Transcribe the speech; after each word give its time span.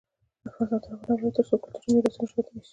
افغانستان 0.49 0.79
تر 0.81 0.89
هغو 0.91 1.03
نه 1.03 1.13
ابادیږي، 1.15 1.35
ترڅو 1.37 1.55
کلتوري 1.63 1.89
میراثونه 1.95 2.29
ژوندي 2.29 2.51
نشي. 2.55 2.69